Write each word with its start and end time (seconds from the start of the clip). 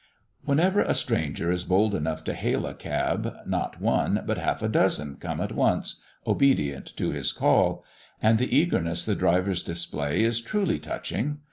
Whenever 0.45 0.81
a 0.81 0.95
stranger 0.95 1.51
is 1.51 1.63
bold 1.63 1.93
enough 1.93 2.23
to 2.23 2.33
hail 2.33 2.65
a 2.65 2.73
cab, 2.73 3.31
not 3.45 3.79
one, 3.79 4.23
but 4.25 4.39
half 4.39 4.63
a 4.63 4.67
dozen 4.67 5.15
come 5.17 5.39
at 5.39 5.51
once, 5.51 6.01
obedient 6.25 6.87
to 6.97 7.11
his 7.11 7.31
call; 7.31 7.85
and 8.19 8.39
the 8.39 8.51
eagerness 8.57 9.05
the 9.05 9.13
drivers 9.13 9.61
display 9.61 10.23
is 10.23 10.41
truly 10.41 10.79
touching. 10.79 11.37